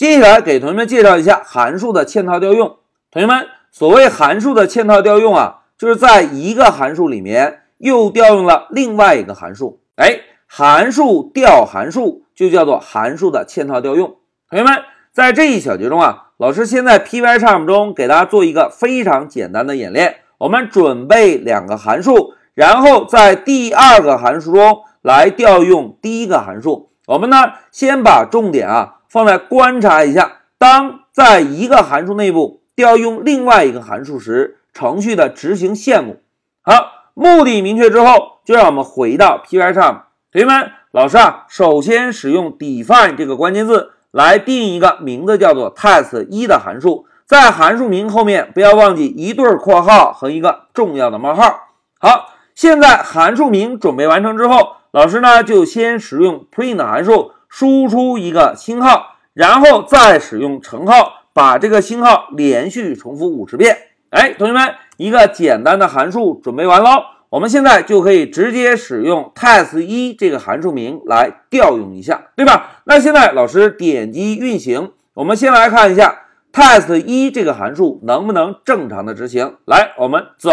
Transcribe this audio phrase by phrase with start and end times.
[0.00, 2.76] 接下来给同学们介绍一下函数的嵌套调用。
[3.10, 9.82] 同学们，所谓函数的嵌套调用啊，就是在一个函数里面又调用了另外一个函数。
[9.96, 14.16] 哎，函数调函数就叫做函数的嵌套调用。
[14.48, 14.72] 同学们，
[15.12, 20.20] 在这一小节中啊，老师先在 Pycharm 中给大家做一个非常简单的演练。
[20.38, 26.88] 我们准备两个函数，然后在第二个函数中来调用第一个函数。
[27.06, 36.22] 我们呢，先把重点啊放在观察一下，当在一个函数内部调用另外一个函数时，程序的执行线路。
[36.62, 40.02] 好，目的明确之后，就让我们回到 Pycharm。
[40.32, 43.90] 同学们，老师啊，首先使用 define 这个关键字。
[44.12, 51.68] 来定一个名字叫做 test 一的函数，在函数名后面不要忘记一对括号和一个重要的冒号。
[52.00, 63.76] 好，现在函数名准备完成之后，老师呢就先使用 print 函数输出一个星号，然后再使用乘号把这个星号连续重复五十遍。
[64.10, 66.90] 哎，同学们，一个简单的函数准备完喽。
[67.28, 72.70] 我们现在就可以直接使用 test 一这个函数名来调用一下，对吧？
[72.84, 76.22] 那现在老师点击运行，我们先来看一下
[76.52, 79.56] test 一这个函数能不能正常的执行。
[79.64, 80.50] 来，我们走，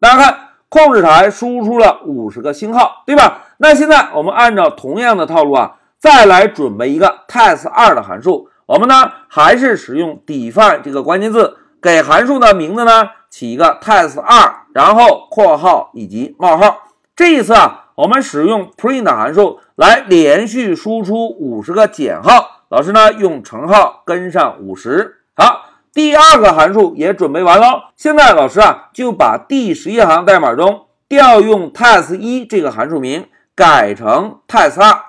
[0.00, 0.38] 大家看，
[0.70, 3.42] 控制台输出了五十个星号，对吧？
[3.58, 8.48] 那现在我们按照同样的套路啊，再来准备一个 test 二的函数。
[8.66, 14.54] 我们呢还是使用 define 这个关键字，给函数的名字呢起一个 test 二。
[14.72, 16.78] 然后括号以及冒号，
[17.16, 25.16] 这一次啊，我们使用 print 函数来连续输出五十个减号，老师呢用乘号跟上五十。
[25.34, 25.62] 好，
[25.92, 27.82] 第二个函数也准备完喽。
[27.96, 35.00] 现在老师啊就把第十一行代码中调用 test 一这个函数名改成 test 二。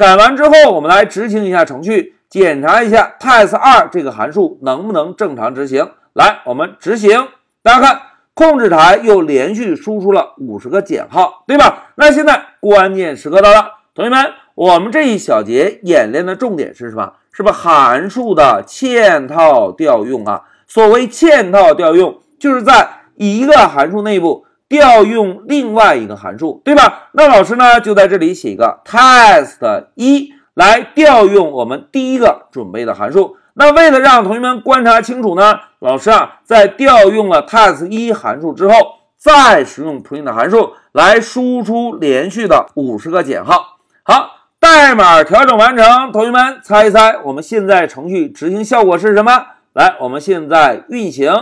[0.00, 5.90] 改完之后，我们来执行一下程序，检查一下 test 二这个函数能不能正常执行。
[6.14, 7.28] 来，我们执行，
[7.62, 8.00] 大家看。
[8.32, 11.88] 控制台又连续输出了五十个减号，对吧？
[11.96, 17.12] 那现在关键时刻到了，同学们，我们这一小节演练的重点是什么？
[17.30, 20.44] 是不是函数的嵌套调用啊？
[20.66, 27.10] 所谓嵌套调用，就是在一个函数内部调用另外一个函数，对吧？
[27.12, 33.36] 那老师呢，就在这里写一个 test 一来调用我们第一个准备的函数。
[33.54, 38.74] 那为了让同学们观察清楚呢，老师啊，在调用了 test 一函数之后，
[39.18, 43.78] 再使用 print 函数来输出连续的五十个减号。
[44.04, 44.30] 好，
[44.60, 49.46] 代码调整完成，同学们猜一猜，我们现在程序执行效果是什么？
[49.72, 51.32] 来，我们现在运行，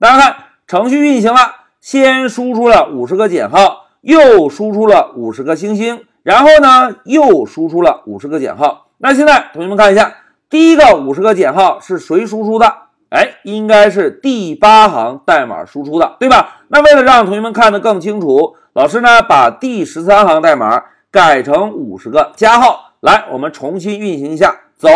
[0.00, 1.38] 大家看，程序运行了，
[1.80, 8.88] 先输出了五十个减号，又输出了五十个星星，然后呢，又输出了五十个减号。
[8.98, 10.14] 那现在同学们看一下。
[10.50, 12.74] 第一个五十个减号是谁输出的？
[13.10, 16.62] 哎，应该是第八行代码输出的，对吧？
[16.68, 22.94] 那为了让同学们看得更清楚，老师呢把第十三行代码改成五十个加号。
[23.00, 24.88] 来，我们重新运行一下，走。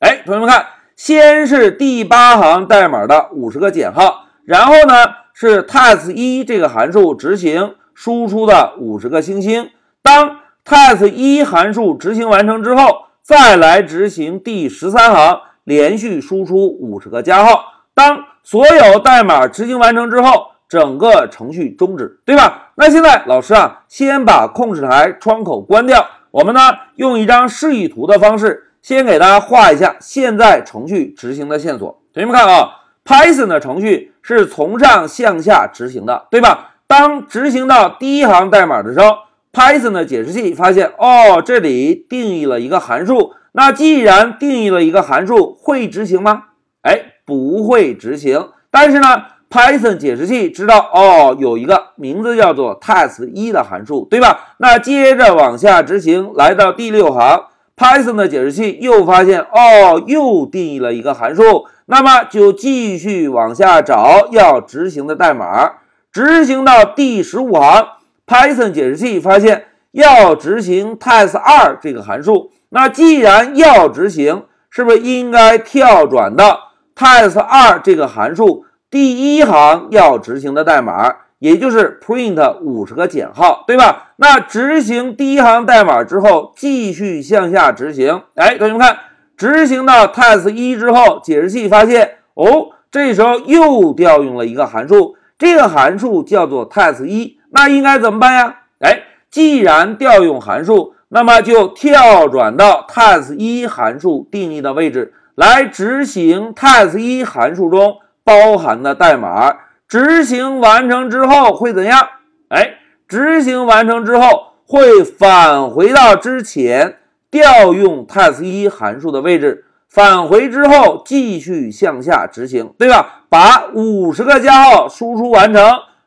[0.00, 5.06] 哎，同学们看，先是第八行代码的五十个减号，然后呢
[5.48, 9.70] 是 test 一这个函数执行输出的五十个星星。
[10.02, 13.06] 当 test 一函数执行完成之后。
[13.24, 17.66] 再来执行第十三行，连续输出五十个加号。
[17.94, 22.72] 当所有代码执行完成之后，整个程序终止，对吧？
[22.74, 26.04] 那现在老师啊，先把控制台窗口关掉。
[26.32, 26.60] 我们呢，
[26.96, 32.02] 用一张示意图的方式，先给大家画一下现在程序执行的线索。
[32.12, 32.70] 同学们看啊
[33.04, 36.76] ，Python 的程序是从上向下执行的，对吧？
[36.86, 39.16] 当执行到第一行代码的时候。
[39.54, 43.34] Python 的解释器发现，哦，这里定义了一个函数。
[43.52, 46.44] 那既然定义了一个函数，会执行吗？
[46.80, 48.48] 哎，不会执行。
[48.70, 49.06] 但是呢
[49.50, 54.54] ，Python 解释器知道，哦，有一个名字叫做 test 一的函数，对吧？
[54.56, 57.44] 那接着往下执行，来到第六行
[57.76, 61.66] ，Python 的解释器又发现，哦，又定义了一个函数。
[61.86, 65.72] 那么就继续往下找要执行的代码，
[66.12, 67.86] 执行到第十五行。
[68.26, 84.12] Python 解释器发现要执行 test 二这个函数，那既然要执行，是不是应该跳转到 test 二这个函数第一行要执行的代码，也就是 print 五十个减号，对吧？
[84.14, 88.22] 那执行第一行代码之后，继续向下执行。
[88.36, 88.96] 哎，同学们看，
[89.36, 97.38] 执行到 test 一之后，解释器发现，哦，这时候又调用了一个函数，这个函数叫做 test 一。
[97.50, 98.60] 那应该怎么办呀？
[98.78, 109.52] 哎，既然调用函数，那么就跳转到 test 一函数定义的位置，来执行 test 一函数中包含的代码。
[109.92, 112.08] 执行完成之后会怎样？
[112.48, 116.96] 哎，执行完成之后会返回到之前
[117.30, 119.66] 调用 test 一函数的位置。
[119.90, 123.24] 返回之后继续向下执行，对吧？
[123.28, 125.62] 把五十个加号输出完成，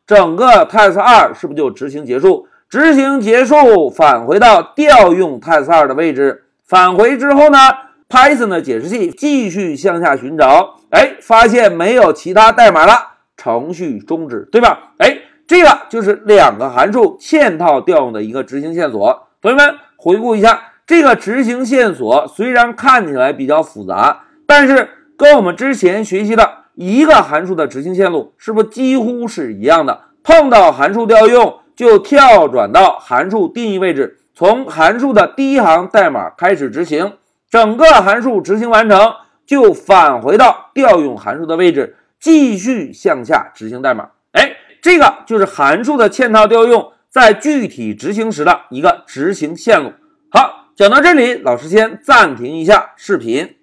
[0.07, 2.47] 整个 test 二是不是就执行结束？
[2.67, 6.45] 执行结束，返回到调用 test 二的位置。
[6.67, 7.59] 返回之后呢
[8.09, 13.11] ，Python 的解释器继续向下寻找，哎，发现没有其他代码了，
[13.45, 14.93] 程序终止，对吧？
[14.97, 19.27] 哎，这个就是两个函数嵌套调用的一个执行线索。
[19.39, 20.71] 同学们回顾一下。
[20.87, 24.87] 这个执行线索虽然看起来比较复杂，但是
[25.17, 30.01] 跟我们之前学习的一个函数的执行线路是不是几乎是一样的？
[30.23, 37.13] 碰到函数调用就跳转到函数定义位置，从函数的第一行代码开始执行，
[37.49, 39.13] 整个函数执行完成
[39.47, 44.09] 就返回到调用函数的位置，继续向下执行代码。
[44.31, 49.93] 哎，这个就是函数的嵌套调用在具体执行时的一个执行线路。
[50.31, 50.63] 好。
[50.75, 53.55] 讲到这里，老师先暂停一下视频。